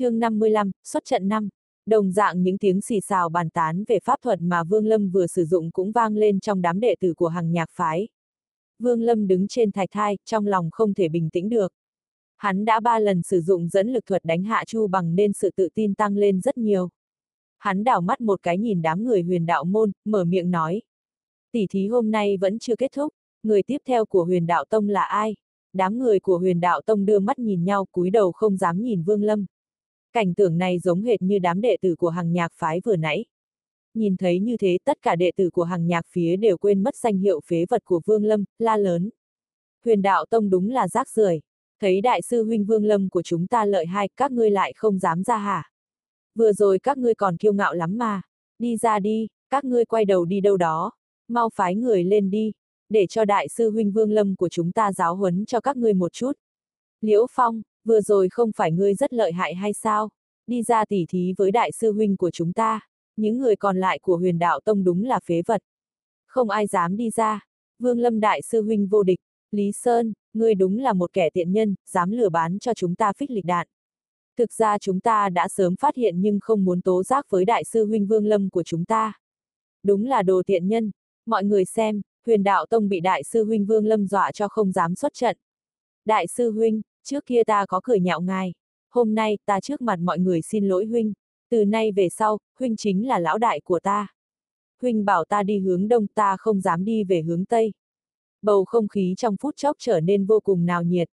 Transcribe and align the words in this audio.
chương 0.00 0.18
55, 0.18 0.70
xuất 0.84 1.04
trận 1.04 1.28
năm. 1.28 1.48
Đồng 1.86 2.12
dạng 2.12 2.42
những 2.42 2.58
tiếng 2.58 2.80
xì 2.80 3.00
xào 3.00 3.28
bàn 3.28 3.50
tán 3.50 3.84
về 3.88 3.98
pháp 4.04 4.16
thuật 4.22 4.40
mà 4.42 4.64
Vương 4.64 4.86
Lâm 4.86 5.10
vừa 5.10 5.26
sử 5.26 5.44
dụng 5.44 5.70
cũng 5.70 5.92
vang 5.92 6.16
lên 6.16 6.40
trong 6.40 6.62
đám 6.62 6.80
đệ 6.80 6.94
tử 7.00 7.14
của 7.14 7.28
hàng 7.28 7.52
nhạc 7.52 7.70
phái. 7.72 8.08
Vương 8.78 9.02
Lâm 9.02 9.26
đứng 9.26 9.48
trên 9.48 9.72
thạch 9.72 9.88
thai, 9.92 10.18
trong 10.24 10.46
lòng 10.46 10.68
không 10.72 10.94
thể 10.94 11.08
bình 11.08 11.30
tĩnh 11.30 11.48
được. 11.48 11.72
Hắn 12.36 12.64
đã 12.64 12.80
ba 12.80 12.98
lần 12.98 13.22
sử 13.22 13.40
dụng 13.40 13.68
dẫn 13.68 13.92
lực 13.92 14.06
thuật 14.06 14.24
đánh 14.24 14.44
hạ 14.44 14.64
Chu 14.66 14.86
bằng 14.86 15.14
nên 15.14 15.32
sự 15.32 15.50
tự 15.56 15.68
tin 15.74 15.94
tăng 15.94 16.16
lên 16.16 16.40
rất 16.40 16.58
nhiều. 16.58 16.90
Hắn 17.58 17.84
đảo 17.84 18.00
mắt 18.00 18.20
một 18.20 18.42
cái 18.42 18.58
nhìn 18.58 18.82
đám 18.82 19.04
người 19.04 19.22
huyền 19.22 19.46
đạo 19.46 19.64
môn, 19.64 19.92
mở 20.04 20.24
miệng 20.24 20.50
nói. 20.50 20.82
Tỷ 21.52 21.66
thí 21.66 21.88
hôm 21.88 22.10
nay 22.10 22.36
vẫn 22.36 22.58
chưa 22.58 22.76
kết 22.76 22.92
thúc, 22.96 23.12
người 23.42 23.62
tiếp 23.62 23.78
theo 23.86 24.06
của 24.06 24.24
huyền 24.24 24.46
đạo 24.46 24.64
tông 24.70 24.88
là 24.88 25.02
ai? 25.02 25.36
Đám 25.72 25.98
người 25.98 26.20
của 26.20 26.38
huyền 26.38 26.60
đạo 26.60 26.80
tông 26.86 27.04
đưa 27.04 27.18
mắt 27.18 27.38
nhìn 27.38 27.64
nhau 27.64 27.86
cúi 27.92 28.10
đầu 28.10 28.32
không 28.32 28.56
dám 28.56 28.82
nhìn 28.82 29.02
Vương 29.02 29.22
Lâm. 29.22 29.46
Cảnh 30.12 30.34
tượng 30.34 30.58
này 30.58 30.78
giống 30.78 31.02
hệt 31.02 31.22
như 31.22 31.38
đám 31.38 31.60
đệ 31.60 31.76
tử 31.82 31.94
của 31.96 32.08
hàng 32.08 32.32
nhạc 32.32 32.52
phái 32.54 32.80
vừa 32.84 32.96
nãy. 32.96 33.24
Nhìn 33.94 34.16
thấy 34.16 34.40
như 34.40 34.56
thế 34.56 34.78
tất 34.84 34.98
cả 35.02 35.16
đệ 35.16 35.30
tử 35.36 35.50
của 35.50 35.64
hàng 35.64 35.86
nhạc 35.86 36.06
phía 36.08 36.36
đều 36.36 36.58
quên 36.58 36.82
mất 36.82 36.96
danh 36.96 37.18
hiệu 37.18 37.40
phế 37.46 37.64
vật 37.68 37.84
của 37.84 38.00
Vương 38.06 38.24
Lâm, 38.24 38.44
la 38.58 38.76
lớn. 38.76 39.10
Huyền 39.84 40.02
đạo 40.02 40.24
tông 40.30 40.50
đúng 40.50 40.70
là 40.70 40.88
rác 40.88 41.08
rưởi. 41.08 41.40
Thấy 41.80 42.00
đại 42.00 42.22
sư 42.22 42.44
huynh 42.44 42.64
Vương 42.64 42.84
Lâm 42.84 43.08
của 43.08 43.22
chúng 43.22 43.46
ta 43.46 43.64
lợi 43.64 43.86
hai, 43.86 44.08
các 44.16 44.32
ngươi 44.32 44.50
lại 44.50 44.72
không 44.76 44.98
dám 44.98 45.22
ra 45.22 45.36
hả? 45.36 45.70
Vừa 46.34 46.52
rồi 46.52 46.78
các 46.78 46.98
ngươi 46.98 47.14
còn 47.14 47.36
kiêu 47.36 47.52
ngạo 47.52 47.74
lắm 47.74 47.98
mà. 47.98 48.22
Đi 48.58 48.76
ra 48.76 48.98
đi, 48.98 49.28
các 49.50 49.64
ngươi 49.64 49.84
quay 49.84 50.04
đầu 50.04 50.24
đi 50.24 50.40
đâu 50.40 50.56
đó. 50.56 50.92
Mau 51.28 51.48
phái 51.54 51.74
người 51.74 52.04
lên 52.04 52.30
đi, 52.30 52.52
để 52.88 53.06
cho 53.06 53.24
đại 53.24 53.48
sư 53.48 53.70
huynh 53.70 53.92
Vương 53.92 54.12
Lâm 54.12 54.36
của 54.36 54.48
chúng 54.48 54.72
ta 54.72 54.92
giáo 54.92 55.16
huấn 55.16 55.44
cho 55.46 55.60
các 55.60 55.76
ngươi 55.76 55.94
một 55.94 56.12
chút. 56.12 56.32
Liễu 57.00 57.26
Phong, 57.30 57.62
vừa 57.90 58.00
rồi 58.00 58.28
không 58.28 58.50
phải 58.56 58.72
ngươi 58.72 58.94
rất 58.94 59.12
lợi 59.12 59.32
hại 59.32 59.54
hay 59.54 59.72
sao? 59.72 60.08
Đi 60.46 60.62
ra 60.62 60.84
tỉ 60.84 61.06
thí 61.08 61.34
với 61.36 61.50
đại 61.50 61.72
sư 61.72 61.92
huynh 61.92 62.16
của 62.16 62.30
chúng 62.30 62.52
ta. 62.52 62.80
Những 63.16 63.38
người 63.38 63.56
còn 63.56 63.76
lại 63.76 63.98
của 63.98 64.16
huyền 64.16 64.38
đạo 64.38 64.60
tông 64.64 64.84
đúng 64.84 65.04
là 65.04 65.20
phế 65.24 65.42
vật. 65.46 65.62
Không 66.26 66.50
ai 66.50 66.66
dám 66.66 66.96
đi 66.96 67.10
ra. 67.10 67.46
Vương 67.78 67.98
Lâm 67.98 68.20
đại 68.20 68.42
sư 68.42 68.62
huynh 68.62 68.86
vô 68.86 69.02
địch. 69.02 69.18
Lý 69.50 69.72
Sơn, 69.72 70.12
ngươi 70.34 70.54
đúng 70.54 70.78
là 70.78 70.92
một 70.92 71.12
kẻ 71.12 71.30
tiện 71.30 71.52
nhân, 71.52 71.74
dám 71.86 72.10
lừa 72.10 72.28
bán 72.28 72.58
cho 72.58 72.74
chúng 72.74 72.94
ta 72.94 73.12
phích 73.12 73.30
lịch 73.30 73.44
đạn. 73.44 73.66
Thực 74.36 74.52
ra 74.52 74.78
chúng 74.78 75.00
ta 75.00 75.28
đã 75.28 75.48
sớm 75.48 75.76
phát 75.76 75.96
hiện 75.96 76.20
nhưng 76.20 76.40
không 76.40 76.64
muốn 76.64 76.80
tố 76.80 77.02
giác 77.02 77.26
với 77.30 77.44
đại 77.44 77.64
sư 77.64 77.86
huynh 77.86 78.06
Vương 78.06 78.26
Lâm 78.26 78.50
của 78.50 78.62
chúng 78.62 78.84
ta. 78.84 79.12
Đúng 79.82 80.04
là 80.04 80.22
đồ 80.22 80.42
tiện 80.46 80.68
nhân. 80.68 80.90
Mọi 81.26 81.44
người 81.44 81.64
xem, 81.64 82.00
huyền 82.26 82.42
đạo 82.42 82.66
tông 82.66 82.88
bị 82.88 83.00
đại 83.00 83.22
sư 83.22 83.44
huynh 83.44 83.66
Vương 83.66 83.86
Lâm 83.86 84.06
dọa 84.06 84.32
cho 84.32 84.48
không 84.48 84.72
dám 84.72 84.94
xuất 84.94 85.14
trận. 85.14 85.36
Đại 86.04 86.26
sư 86.26 86.50
huynh, 86.50 86.82
trước 87.04 87.26
kia 87.26 87.44
ta 87.44 87.66
có 87.66 87.80
cười 87.84 88.00
nhạo 88.00 88.20
ngài. 88.20 88.52
Hôm 88.90 89.14
nay, 89.14 89.38
ta 89.46 89.60
trước 89.60 89.80
mặt 89.82 89.98
mọi 89.98 90.18
người 90.18 90.42
xin 90.42 90.68
lỗi 90.68 90.86
huynh. 90.86 91.12
Từ 91.50 91.64
nay 91.64 91.92
về 91.92 92.08
sau, 92.08 92.38
huynh 92.58 92.76
chính 92.76 93.08
là 93.08 93.18
lão 93.18 93.38
đại 93.38 93.60
của 93.60 93.80
ta. 93.80 94.08
Huynh 94.82 95.04
bảo 95.04 95.24
ta 95.24 95.42
đi 95.42 95.58
hướng 95.58 95.88
đông 95.88 96.06
ta 96.06 96.36
không 96.36 96.60
dám 96.60 96.84
đi 96.84 97.04
về 97.04 97.22
hướng 97.22 97.44
tây. 97.44 97.72
Bầu 98.42 98.64
không 98.64 98.88
khí 98.88 99.14
trong 99.16 99.36
phút 99.36 99.56
chốc 99.56 99.76
trở 99.78 100.00
nên 100.00 100.26
vô 100.26 100.40
cùng 100.40 100.66
nào 100.66 100.82
nhiệt. 100.82 101.08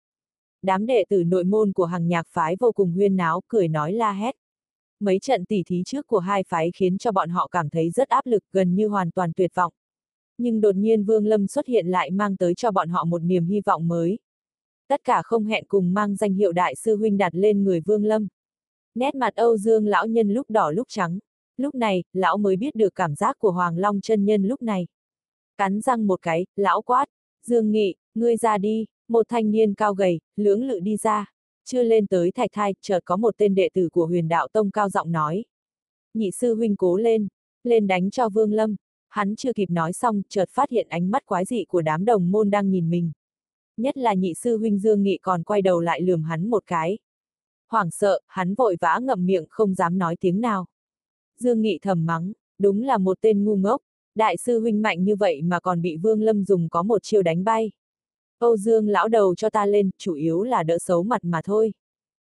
Đám 0.62 0.86
đệ 0.86 1.04
tử 1.08 1.24
nội 1.24 1.44
môn 1.44 1.72
của 1.72 1.84
hàng 1.84 2.08
nhạc 2.08 2.26
phái 2.28 2.56
vô 2.60 2.72
cùng 2.72 2.92
huyên 2.92 3.16
náo, 3.16 3.40
cười 3.48 3.68
nói 3.68 3.92
la 3.92 4.12
hét. 4.12 4.36
Mấy 5.00 5.18
trận 5.18 5.44
tỉ 5.44 5.62
thí 5.66 5.82
trước 5.86 6.06
của 6.06 6.18
hai 6.18 6.42
phái 6.48 6.70
khiến 6.74 6.98
cho 6.98 7.12
bọn 7.12 7.28
họ 7.28 7.48
cảm 7.50 7.70
thấy 7.70 7.90
rất 7.90 8.08
áp 8.08 8.26
lực, 8.26 8.42
gần 8.52 8.74
như 8.74 8.88
hoàn 8.88 9.10
toàn 9.10 9.32
tuyệt 9.36 9.54
vọng. 9.54 9.72
Nhưng 10.38 10.60
đột 10.60 10.76
nhiên 10.76 11.04
Vương 11.04 11.26
Lâm 11.26 11.46
xuất 11.46 11.66
hiện 11.66 11.86
lại 11.86 12.10
mang 12.10 12.36
tới 12.36 12.54
cho 12.54 12.70
bọn 12.70 12.88
họ 12.88 13.04
một 13.04 13.18
niềm 13.18 13.46
hy 13.46 13.60
vọng 13.60 13.88
mới. 13.88 14.18
Tất 14.88 15.04
cả 15.04 15.22
không 15.24 15.44
hẹn 15.44 15.64
cùng 15.68 15.94
mang 15.94 16.16
danh 16.16 16.34
hiệu 16.34 16.52
đại 16.52 16.74
sư 16.74 16.96
huynh 16.96 17.18
đặt 17.18 17.34
lên 17.34 17.64
người 17.64 17.80
Vương 17.80 18.04
Lâm. 18.04 18.28
Nét 18.94 19.14
mặt 19.14 19.34
Âu 19.36 19.56
Dương 19.56 19.86
lão 19.86 20.06
nhân 20.06 20.30
lúc 20.30 20.50
đỏ 20.50 20.70
lúc 20.70 20.86
trắng. 20.90 21.18
Lúc 21.56 21.74
này, 21.74 22.04
lão 22.12 22.36
mới 22.36 22.56
biết 22.56 22.74
được 22.74 22.94
cảm 22.94 23.14
giác 23.14 23.38
của 23.38 23.50
Hoàng 23.50 23.78
Long 23.78 24.00
chân 24.00 24.24
nhân 24.24 24.42
lúc 24.42 24.62
này. 24.62 24.86
Cắn 25.58 25.80
răng 25.80 26.06
một 26.06 26.22
cái, 26.22 26.46
lão 26.56 26.82
quát. 26.82 27.06
Dương 27.46 27.70
Nghị, 27.70 27.94
ngươi 28.14 28.36
ra 28.36 28.58
đi, 28.58 28.86
một 29.08 29.26
thanh 29.28 29.50
niên 29.50 29.74
cao 29.74 29.94
gầy, 29.94 30.20
lưỡng 30.36 30.64
lự 30.64 30.80
đi 30.80 30.96
ra. 30.96 31.32
Chưa 31.64 31.82
lên 31.82 32.06
tới 32.06 32.32
thạch 32.32 32.50
thai, 32.52 32.74
chợt 32.80 33.00
có 33.04 33.16
một 33.16 33.34
tên 33.36 33.54
đệ 33.54 33.68
tử 33.74 33.88
của 33.92 34.06
huyền 34.06 34.28
đạo 34.28 34.48
tông 34.52 34.70
cao 34.70 34.88
giọng 34.88 35.12
nói. 35.12 35.44
Nhị 36.14 36.30
sư 36.30 36.54
huynh 36.54 36.76
cố 36.76 36.96
lên, 36.96 37.28
lên 37.64 37.86
đánh 37.86 38.10
cho 38.10 38.28
Vương 38.28 38.52
Lâm. 38.52 38.76
Hắn 39.08 39.36
chưa 39.36 39.52
kịp 39.52 39.70
nói 39.70 39.92
xong, 39.92 40.22
chợt 40.28 40.48
phát 40.50 40.70
hiện 40.70 40.88
ánh 40.88 41.10
mắt 41.10 41.26
quái 41.26 41.44
dị 41.44 41.64
của 41.64 41.82
đám 41.82 42.04
đồng 42.04 42.30
môn 42.30 42.50
đang 42.50 42.70
nhìn 42.70 42.90
mình. 42.90 43.12
Nhất 43.78 43.98
là 43.98 44.14
nhị 44.14 44.34
sư 44.34 44.58
huynh 44.58 44.78
Dương 44.78 45.02
Nghị 45.02 45.18
còn 45.22 45.42
quay 45.42 45.62
đầu 45.62 45.80
lại 45.80 46.00
lườm 46.00 46.22
hắn 46.22 46.50
một 46.50 46.62
cái. 46.66 46.98
Hoảng 47.68 47.90
sợ, 47.90 48.20
hắn 48.26 48.54
vội 48.54 48.76
vã 48.80 48.98
ngậm 49.02 49.26
miệng 49.26 49.44
không 49.50 49.74
dám 49.74 49.98
nói 49.98 50.16
tiếng 50.20 50.40
nào. 50.40 50.66
Dương 51.40 51.62
Nghị 51.62 51.78
thầm 51.82 52.06
mắng, 52.06 52.32
đúng 52.58 52.82
là 52.82 52.98
một 52.98 53.18
tên 53.20 53.44
ngu 53.44 53.56
ngốc, 53.56 53.80
đại 54.14 54.36
sư 54.36 54.60
huynh 54.60 54.82
mạnh 54.82 55.04
như 55.04 55.16
vậy 55.16 55.42
mà 55.42 55.60
còn 55.60 55.82
bị 55.82 55.96
Vương 55.96 56.22
Lâm 56.22 56.44
dùng 56.44 56.68
có 56.68 56.82
một 56.82 57.02
chiêu 57.02 57.22
đánh 57.22 57.44
bay. 57.44 57.70
Âu 58.38 58.56
Dương 58.56 58.88
lão 58.88 59.08
đầu 59.08 59.34
cho 59.34 59.50
ta 59.50 59.66
lên, 59.66 59.90
chủ 59.98 60.14
yếu 60.14 60.42
là 60.42 60.62
đỡ 60.62 60.78
xấu 60.78 61.02
mặt 61.02 61.24
mà 61.24 61.40
thôi. 61.44 61.72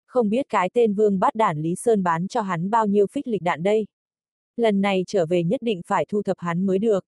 Không 0.05 0.29
biết 0.29 0.45
cái 0.49 0.69
tên 0.73 0.93
Vương 0.93 1.19
bát 1.19 1.35
đản 1.35 1.61
Lý 1.61 1.75
Sơn 1.75 2.03
bán 2.03 2.27
cho 2.27 2.41
hắn 2.41 2.69
bao 2.69 2.87
nhiêu 2.87 3.07
phích 3.07 3.27
lịch 3.27 3.41
đạn 3.41 3.63
đây. 3.63 3.87
Lần 4.57 4.81
này 4.81 5.03
trở 5.07 5.25
về 5.25 5.43
nhất 5.43 5.61
định 5.61 5.81
phải 5.87 6.05
thu 6.09 6.23
thập 6.23 6.37
hắn 6.39 6.65
mới 6.65 6.79
được. 6.79 7.05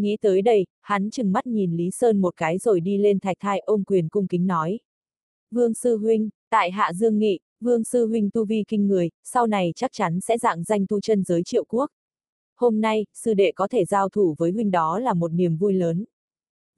Nghĩ 0.00 0.16
tới 0.20 0.42
đây, 0.42 0.66
hắn 0.80 1.10
chừng 1.10 1.32
mắt 1.32 1.46
nhìn 1.46 1.76
Lý 1.76 1.90
Sơn 1.90 2.20
một 2.20 2.36
cái 2.36 2.58
rồi 2.58 2.80
đi 2.80 2.98
lên 2.98 3.20
thạch 3.20 3.36
thai 3.40 3.60
ôm 3.60 3.84
quyền 3.84 4.08
cung 4.08 4.26
kính 4.26 4.46
nói. 4.46 4.80
Vương 5.50 5.74
Sư 5.74 5.96
Huynh, 5.96 6.30
tại 6.50 6.70
Hạ 6.70 6.92
Dương 6.92 7.18
Nghị, 7.18 7.38
Vương 7.60 7.84
Sư 7.84 8.06
Huynh 8.06 8.30
tu 8.30 8.44
vi 8.44 8.64
kinh 8.68 8.88
người, 8.88 9.10
sau 9.24 9.46
này 9.46 9.72
chắc 9.76 9.90
chắn 9.92 10.20
sẽ 10.20 10.38
dạng 10.38 10.64
danh 10.64 10.86
tu 10.86 11.00
chân 11.00 11.22
giới 11.24 11.42
triệu 11.42 11.64
quốc. 11.64 11.90
Hôm 12.56 12.80
nay, 12.80 13.06
sư 13.14 13.34
đệ 13.34 13.52
có 13.52 13.68
thể 13.68 13.84
giao 13.84 14.08
thủ 14.08 14.34
với 14.38 14.50
huynh 14.52 14.70
đó 14.70 14.98
là 14.98 15.14
một 15.14 15.32
niềm 15.32 15.56
vui 15.56 15.72
lớn. 15.72 16.04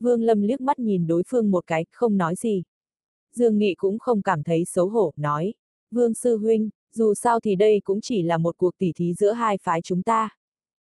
Vương 0.01 0.23
Lâm 0.23 0.43
liếc 0.43 0.61
mắt 0.61 0.79
nhìn 0.79 1.07
đối 1.07 1.23
phương 1.29 1.51
một 1.51 1.67
cái, 1.67 1.85
không 1.93 2.17
nói 2.17 2.35
gì. 2.37 2.63
Dương 3.35 3.59
Nghị 3.59 3.75
cũng 3.75 3.99
không 3.99 4.23
cảm 4.23 4.43
thấy 4.43 4.65
xấu 4.65 4.89
hổ, 4.89 5.13
nói. 5.17 5.55
Vương 5.91 6.15
Sư 6.15 6.37
Huynh, 6.37 6.71
dù 6.95 7.15
sao 7.15 7.41
thì 7.41 7.57
đây 7.57 7.81
cũng 7.85 8.01
chỉ 8.01 8.23
là 8.23 8.39
một 8.39 8.57
cuộc 8.57 8.79
tỉ 8.79 8.93
thí 8.93 9.15
giữa 9.15 9.33
hai 9.33 9.59
phái 9.63 9.83
chúng 9.83 10.03
ta. 10.03 10.29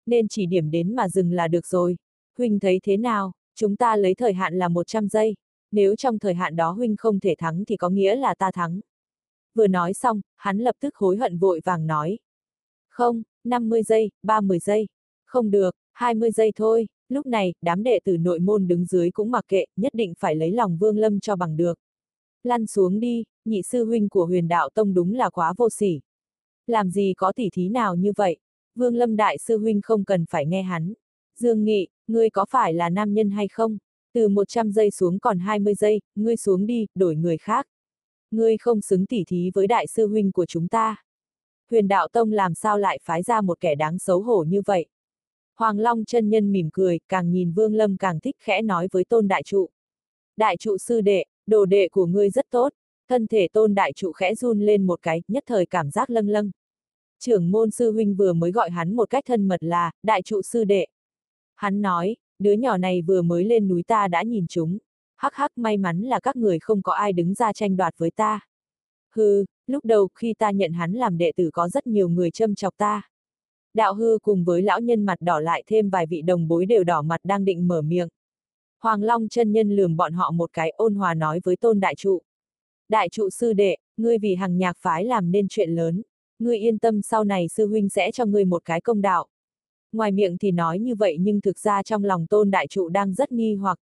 Nên 0.05 0.27
chỉ 0.27 0.45
điểm 0.45 0.71
đến 0.71 0.95
mà 0.95 1.09
dừng 1.09 1.31
là 1.31 1.47
được 1.47 1.67
rồi. 1.67 1.97
Huynh 2.39 2.59
thấy 2.59 2.79
thế 2.83 2.97
nào, 2.97 3.31
chúng 3.55 3.75
ta 3.75 3.95
lấy 3.95 4.15
thời 4.15 4.33
hạn 4.33 4.53
là 4.57 4.67
100 4.67 5.07
giây. 5.07 5.35
Nếu 5.71 5.95
trong 5.95 6.19
thời 6.19 6.33
hạn 6.33 6.55
đó 6.55 6.71
Huynh 6.71 6.95
không 6.97 7.19
thể 7.19 7.35
thắng 7.37 7.65
thì 7.65 7.77
có 7.77 7.89
nghĩa 7.89 8.15
là 8.15 8.35
ta 8.35 8.51
thắng. 8.51 8.79
Vừa 9.55 9.67
nói 9.67 9.93
xong, 9.93 10.21
hắn 10.35 10.57
lập 10.57 10.75
tức 10.79 10.95
hối 10.95 11.17
hận 11.17 11.37
vội 11.37 11.61
vàng 11.65 11.87
nói. 11.87 12.19
Không, 12.89 13.23
50 13.43 13.83
giây, 13.83 14.11
30 14.23 14.59
giây. 14.59 14.87
Không 15.25 15.51
được, 15.51 15.75
20 15.93 16.31
giây 16.31 16.51
thôi. 16.55 16.87
Lúc 17.09 17.25
này, 17.25 17.53
đám 17.61 17.83
đệ 17.83 17.99
tử 18.03 18.17
nội 18.17 18.39
môn 18.39 18.67
đứng 18.67 18.85
dưới 18.85 19.11
cũng 19.11 19.31
mặc 19.31 19.45
kệ, 19.47 19.65
nhất 19.75 19.93
định 19.93 20.13
phải 20.19 20.35
lấy 20.35 20.51
lòng 20.51 20.77
Vương 20.77 20.97
Lâm 20.97 21.19
cho 21.19 21.35
bằng 21.35 21.57
được. 21.57 21.79
Lăn 22.43 22.67
xuống 22.67 22.99
đi, 22.99 23.23
nhị 23.45 23.61
sư 23.61 23.85
huynh 23.85 24.09
của 24.09 24.25
huyền 24.25 24.47
đạo 24.47 24.69
tông 24.73 24.93
đúng 24.93 25.13
là 25.13 25.29
quá 25.29 25.53
vô 25.57 25.69
sỉ. 25.69 25.99
Làm 26.67 26.89
gì 26.89 27.13
có 27.17 27.33
tỉ 27.35 27.49
thí 27.53 27.69
nào 27.69 27.95
như 27.95 28.11
vậy? 28.15 28.37
Vương 28.75 28.95
Lâm 28.95 29.15
đại 29.15 29.37
sư 29.37 29.57
huynh 29.57 29.81
không 29.81 30.03
cần 30.03 30.25
phải 30.29 30.45
nghe 30.45 30.61
hắn. 30.61 30.93
Dương 31.35 31.63
Nghị, 31.63 31.87
ngươi 32.09 32.29
có 32.29 32.45
phải 32.49 32.73
là 32.73 32.89
nam 32.89 33.13
nhân 33.13 33.29
hay 33.29 33.47
không? 33.47 33.77
Từ 34.13 34.27
100 34.27 34.71
giây 34.71 34.91
xuống 34.91 35.19
còn 35.19 35.39
20 35.39 35.75
giây, 35.75 36.01
ngươi 36.15 36.37
xuống 36.37 36.65
đi, 36.65 36.87
đổi 36.95 37.15
người 37.15 37.37
khác. 37.37 37.67
Ngươi 38.31 38.57
không 38.57 38.81
xứng 38.81 39.05
tỉ 39.05 39.23
thí 39.27 39.51
với 39.53 39.67
đại 39.67 39.87
sư 39.87 40.07
huynh 40.07 40.31
của 40.31 40.45
chúng 40.45 40.67
ta. 40.67 40.95
Huyền 41.71 41.87
đạo 41.87 42.07
tông 42.11 42.31
làm 42.31 42.53
sao 42.53 42.77
lại 42.77 42.99
phái 43.03 43.23
ra 43.23 43.41
một 43.41 43.59
kẻ 43.59 43.75
đáng 43.75 43.99
xấu 43.99 44.21
hổ 44.21 44.43
như 44.43 44.61
vậy? 44.65 44.85
Hoàng 45.55 45.79
Long 45.79 46.05
chân 46.05 46.29
nhân 46.29 46.51
mỉm 46.51 46.69
cười, 46.73 46.99
càng 47.07 47.31
nhìn 47.31 47.51
Vương 47.51 47.73
Lâm 47.73 47.97
càng 47.97 48.19
thích 48.19 48.35
khẽ 48.39 48.61
nói 48.61 48.87
với 48.91 49.03
tôn 49.03 49.27
đại 49.27 49.43
trụ. 49.43 49.69
Đại 50.37 50.57
trụ 50.57 50.77
sư 50.77 51.01
đệ, 51.01 51.25
đồ 51.47 51.65
đệ 51.65 51.87
của 51.91 52.05
ngươi 52.05 52.29
rất 52.29 52.45
tốt, 52.49 52.73
thân 53.09 53.27
thể 53.27 53.47
tôn 53.53 53.75
đại 53.75 53.93
trụ 53.93 54.11
khẽ 54.11 54.35
run 54.35 54.59
lên 54.59 54.87
một 54.87 55.01
cái, 55.01 55.21
nhất 55.27 55.43
thời 55.47 55.65
cảm 55.65 55.91
giác 55.91 56.09
lâng 56.09 56.29
lâng. 56.29 56.51
Trưởng 57.19 57.51
môn 57.51 57.71
sư 57.71 57.91
huynh 57.91 58.15
vừa 58.15 58.33
mới 58.33 58.51
gọi 58.51 58.69
hắn 58.69 58.95
một 58.95 59.09
cách 59.09 59.23
thân 59.27 59.47
mật 59.47 59.63
là, 59.63 59.91
đại 60.03 60.21
trụ 60.21 60.41
sư 60.41 60.63
đệ. 60.63 60.85
Hắn 61.59 61.81
nói, 61.81 62.15
đứa 62.39 62.53
nhỏ 62.53 62.77
này 62.77 63.01
vừa 63.01 63.21
mới 63.21 63.45
lên 63.45 63.67
núi 63.67 63.83
ta 63.83 64.07
đã 64.07 64.23
nhìn 64.23 64.45
chúng. 64.49 64.77
Hắc 65.17 65.33
hắc 65.35 65.57
may 65.57 65.77
mắn 65.77 66.01
là 66.01 66.19
các 66.19 66.35
người 66.35 66.59
không 66.59 66.81
có 66.81 66.93
ai 66.93 67.13
đứng 67.13 67.33
ra 67.33 67.53
tranh 67.53 67.77
đoạt 67.77 67.93
với 67.97 68.11
ta. 68.11 68.39
Hừ, 69.15 69.45
lúc 69.67 69.85
đầu 69.85 70.07
khi 70.15 70.33
ta 70.33 70.51
nhận 70.51 70.73
hắn 70.73 70.93
làm 70.93 71.17
đệ 71.17 71.31
tử 71.35 71.49
có 71.53 71.69
rất 71.69 71.87
nhiều 71.87 72.09
người 72.09 72.31
châm 72.31 72.55
chọc 72.55 72.77
ta. 72.77 73.01
Đạo 73.73 73.93
hư 73.93 74.17
cùng 74.21 74.43
với 74.43 74.61
lão 74.61 74.79
nhân 74.79 75.05
mặt 75.05 75.21
đỏ 75.21 75.39
lại 75.39 75.63
thêm 75.67 75.89
vài 75.89 76.05
vị 76.05 76.21
đồng 76.21 76.47
bối 76.47 76.65
đều 76.65 76.83
đỏ 76.83 77.01
mặt 77.01 77.19
đang 77.23 77.45
định 77.45 77.67
mở 77.67 77.81
miệng. 77.81 78.09
Hoàng 78.81 79.03
Long 79.03 79.27
chân 79.27 79.51
nhân 79.51 79.75
lườm 79.75 79.97
bọn 79.97 80.13
họ 80.13 80.31
một 80.31 80.49
cái 80.53 80.69
ôn 80.69 80.95
hòa 80.95 81.13
nói 81.13 81.39
với 81.43 81.55
tôn 81.55 81.79
đại 81.79 81.95
trụ. 81.95 82.21
Đại 82.89 83.09
trụ 83.09 83.29
sư 83.29 83.53
đệ, 83.53 83.77
ngươi 83.97 84.17
vì 84.17 84.35
hằng 84.35 84.57
nhạc 84.57 84.77
phái 84.77 85.05
làm 85.05 85.31
nên 85.31 85.47
chuyện 85.49 85.69
lớn. 85.69 86.01
Ngươi 86.39 86.57
yên 86.57 86.77
tâm 86.77 87.01
sau 87.01 87.23
này 87.23 87.47
sư 87.47 87.67
huynh 87.67 87.89
sẽ 87.89 88.11
cho 88.11 88.25
ngươi 88.25 88.45
một 88.45 88.65
cái 88.65 88.81
công 88.81 89.01
đạo. 89.01 89.27
Ngoài 89.91 90.11
miệng 90.11 90.37
thì 90.37 90.51
nói 90.51 90.79
như 90.79 90.95
vậy 90.95 91.17
nhưng 91.19 91.41
thực 91.41 91.59
ra 91.59 91.83
trong 91.83 92.03
lòng 92.03 92.27
tôn 92.27 92.51
đại 92.51 92.67
trụ 92.67 92.89
đang 92.89 93.13
rất 93.13 93.31
nghi 93.31 93.55
hoặc. 93.55 93.79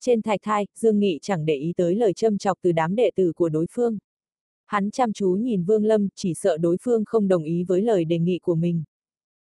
Trên 0.00 0.22
thạch 0.22 0.40
thai, 0.42 0.66
Dương 0.74 0.98
Nghị 0.98 1.18
chẳng 1.22 1.46
để 1.46 1.54
ý 1.54 1.72
tới 1.76 1.94
lời 1.94 2.12
châm 2.12 2.38
chọc 2.38 2.58
từ 2.62 2.72
đám 2.72 2.96
đệ 2.96 3.10
tử 3.16 3.32
của 3.32 3.48
đối 3.48 3.66
phương. 3.70 3.98
Hắn 4.66 4.90
chăm 4.90 5.12
chú 5.12 5.30
nhìn 5.30 5.64
Vương 5.64 5.84
Lâm, 5.84 6.08
chỉ 6.14 6.34
sợ 6.34 6.58
đối 6.58 6.76
phương 6.82 7.04
không 7.04 7.28
đồng 7.28 7.42
ý 7.42 7.64
với 7.64 7.82
lời 7.82 8.04
đề 8.04 8.18
nghị 8.18 8.38
của 8.38 8.54
mình. 8.54 8.84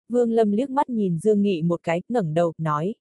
Vương 0.08 0.32
Lâm 0.32 0.52
liếc 0.52 0.70
mắt 0.70 0.90
nhìn 0.90 1.18
Dương 1.18 1.42
Nghị 1.42 1.62
một 1.62 1.80
cái, 1.82 2.02
ngẩng 2.08 2.34
đầu, 2.34 2.52
nói. 2.58 2.94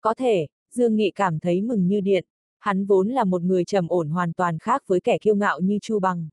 Có 0.00 0.14
thể, 0.14 0.46
Dương 0.74 0.96
Nghị 0.96 1.10
cảm 1.10 1.38
thấy 1.38 1.62
mừng 1.62 1.86
như 1.86 2.00
điện. 2.00 2.24
Hắn 2.58 2.86
vốn 2.86 3.08
là 3.08 3.24
một 3.24 3.42
người 3.42 3.64
trầm 3.64 3.88
ổn 3.88 4.08
hoàn 4.08 4.32
toàn 4.32 4.58
khác 4.58 4.82
với 4.86 5.00
kẻ 5.00 5.18
kiêu 5.18 5.34
ngạo 5.34 5.60
như 5.60 5.78
Chu 5.82 5.98
Bằng. 5.98 6.28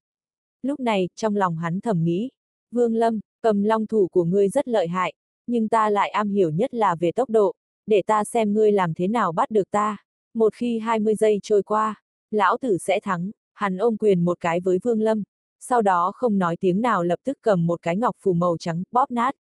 Lúc 0.62 0.80
này, 0.80 1.09
trong 1.15 1.36
lòng 1.36 1.57
hắn 1.57 1.81
thầm 1.81 2.04
nghĩ. 2.04 2.30
Vương 2.71 2.95
Lâm, 2.95 3.19
cầm 3.42 3.63
long 3.63 3.88
thủ 3.88 4.07
của 4.07 4.24
ngươi 4.24 4.50
rất 4.50 4.68
lợi 4.68 4.88
hại, 4.88 5.13
nhưng 5.48 5.70
ta 5.70 5.90
lại 5.90 6.10
am 6.10 6.30
hiểu 6.30 6.52
nhất 6.52 6.74
là 6.74 6.96
về 6.96 7.12
tốc 7.12 7.30
độ, 7.30 7.54
để 7.86 8.02
ta 8.08 8.24
xem 8.24 8.54
ngươi 8.54 8.72
làm 8.72 8.94
thế 8.94 9.08
nào 9.08 9.32
bắt 9.32 9.52
được 9.52 9.72
ta. 9.72 9.98
Một 10.34 10.54
khi 10.54 10.80
20 10.80 11.16
giây 11.16 11.40
trôi 11.44 11.64
qua, 11.64 12.02
lão 12.32 12.58
tử 12.58 12.78
sẽ 12.78 13.00
thắng, 13.00 13.32
hắn 13.54 13.78
ôm 13.78 13.98
quyền 13.98 14.26
một 14.26 14.40
cái 14.40 14.60
với 14.60 14.80
Vương 14.84 15.02
Lâm, 15.02 15.24
sau 15.60 15.82
đó 15.82 16.12
không 16.16 16.38
nói 16.38 16.56
tiếng 16.60 16.82
nào 16.82 17.04
lập 17.04 17.20
tức 17.24 17.38
cầm 17.42 17.68
một 17.68 17.82
cái 17.82 17.98
ngọc 17.98 18.16
phù 18.20 18.34
màu 18.34 18.58
trắng, 18.58 18.84
bóp 18.92 19.12
nát. 19.12 19.36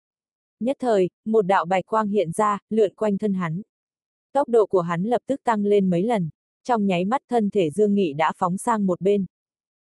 Nhất 0.59 0.77
thời, 0.79 1.09
một 1.25 1.41
đạo 1.41 1.65
bạch 1.65 1.85
quang 1.85 2.07
hiện 2.07 2.31
ra, 2.31 2.59
lượn 2.69 2.95
quanh 2.95 3.17
thân 3.17 3.33
hắn. 3.33 3.61
Tốc 4.33 4.49
độ 4.49 4.65
của 4.65 4.81
hắn 4.81 5.03
lập 5.03 5.21
tức 5.27 5.43
tăng 5.43 5.65
lên 5.65 5.89
mấy 5.89 6.03
lần, 6.03 6.29
trong 6.63 6.85
nháy 6.85 7.05
mắt 7.05 7.21
thân 7.29 7.49
thể 7.49 7.69
Dương 7.69 7.93
Nghị 7.93 8.13
đã 8.13 8.31
phóng 8.37 8.57
sang 8.57 8.85
một 8.85 9.01
bên. 9.01 9.25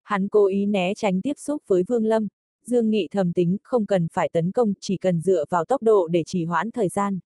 Hắn 0.03 0.29
cố 0.29 0.47
ý 0.47 0.67
né 0.67 0.94
tránh 0.94 1.21
tiếp 1.21 1.35
xúc 1.37 1.62
với 1.67 1.82
Vương 1.88 2.05
Lâm, 2.05 2.29
Dương 2.69 2.91
Nghị 2.91 3.09
thầm 3.11 3.32
tính 3.32 3.56
không 3.62 3.87
cần 3.87 4.09
phải 4.12 4.29
tấn 4.32 4.53
công, 4.53 4.73
chỉ 4.81 4.97
cần 4.97 5.20
dựa 5.20 5.44
vào 5.50 5.65
tốc 5.65 5.82
độ 5.82 6.09
để 6.09 6.23
trì 6.26 6.44
hoãn 6.44 6.70
thời 6.70 6.88
gian. 6.88 7.19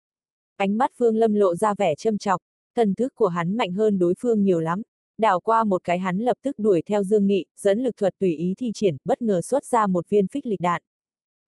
Ánh 0.56 0.78
mắt 0.78 0.92
Vương 0.98 1.16
Lâm 1.16 1.34
lộ 1.34 1.56
ra 1.56 1.74
vẻ 1.74 1.96
châm 1.96 2.18
chọc, 2.18 2.42
thần 2.76 2.96
thức 2.96 3.16
của 3.16 3.28
hắn 3.28 3.58
mạnh 3.58 3.72
hơn 3.72 4.00
đối 4.00 4.14
phương 4.20 4.44
nhiều 4.44 4.60
lắm. 4.60 4.82
Đảo 5.18 5.40
qua 5.40 5.64
một 5.64 5.84
cái 5.84 6.00
hắn 6.00 6.18
lập 6.18 6.38
tức 6.44 6.60
đuổi 6.60 6.82
theo 6.86 7.04
Dương 7.04 7.28
Nghị, 7.28 7.46
dẫn 7.58 7.80
lực 7.80 7.98
thuật 7.98 8.14
tùy 8.20 8.36
ý 8.36 8.54
thi 8.58 8.72
triển, 8.74 8.98
bất 9.06 9.22
ngờ 9.22 9.42
xuất 9.42 9.66
ra 9.66 9.88
một 9.88 10.10
viên 10.10 10.28
phích 10.28 10.46
lịch 10.46 10.62
đạn. 10.62 10.82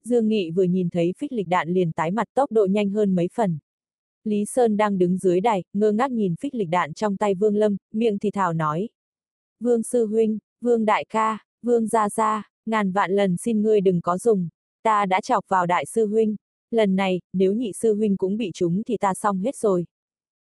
Dương 0.04 0.28
Nghị 0.28 0.52
vừa 0.52 0.64
nhìn 0.64 0.90
thấy 0.90 1.14
phích 1.18 1.32
lịch 1.32 1.48
đạn 1.48 1.70
liền 1.70 1.92
tái 1.92 2.12
mặt 2.12 2.28
tốc 2.34 2.52
độ 2.52 2.66
nhanh 2.66 2.90
hơn 2.90 3.16
mấy 3.16 3.30
phần. 3.34 3.60
Lý 4.24 4.46
Sơn 4.46 4.78
đang 4.78 4.98
đứng 4.98 5.18
dưới 5.18 5.42
đài, 5.42 5.64
ngơ 5.74 5.92
ngác 5.92 6.12
nhìn 6.12 6.36
phích 6.36 6.56
lịch 6.56 6.70
đạn 6.70 6.94
trong 6.94 7.18
tay 7.18 7.36
Vương 7.36 7.56
Lâm, 7.56 7.78
miệng 7.92 8.20
thì 8.20 8.32
thào 8.32 8.54
nói. 8.54 8.90
Vương 9.60 9.84
Sư 9.84 10.06
Huynh, 10.06 10.38
Vương 10.62 10.86
Đại 10.86 11.06
ca, 11.10 11.46
Vương 11.62 11.88
Gia 11.88 12.10
Gia, 12.10 12.50
ngàn 12.66 12.92
vạn 12.92 13.12
lần 13.12 13.38
xin 13.38 13.62
ngươi 13.62 13.82
đừng 13.82 14.02
có 14.02 14.18
dùng, 14.18 14.50
ta 14.84 15.06
đã 15.06 15.22
chọc 15.22 15.46
vào 15.48 15.66
Đại 15.66 15.86
Sư 15.86 16.06
Huynh. 16.06 16.36
Lần 16.72 16.96
này, 16.96 17.22
nếu 17.34 17.54
nhị 17.54 17.72
Sư 17.74 17.94
Huynh 17.94 18.18
cũng 18.18 18.38
bị 18.38 18.52
trúng 18.54 18.84
thì 18.84 18.98
ta 18.98 19.14
xong 19.14 19.40
hết 19.40 19.56
rồi. 19.56 19.86